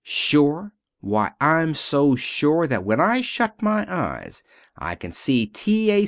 "Sure? 0.03 0.71
Why, 0.99 1.33
I'm 1.39 1.75
so 1.75 2.15
sure 2.15 2.65
that 2.65 2.83
when 2.83 2.99
I 2.99 3.21
shut 3.21 3.61
my 3.61 3.85
eyes 3.87 4.41
I 4.75 4.95
can 4.95 5.11
see 5.11 5.45
T. 5.45 5.91
A. 5.91 5.99